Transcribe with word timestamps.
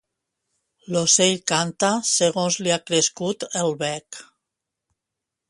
L'ocell 0.95 1.37
canta 1.51 1.91
segons 2.13 2.57
li 2.65 2.75
ha 2.77 2.81
crescut 2.89 3.47
el 3.61 3.71
bec. 3.85 4.21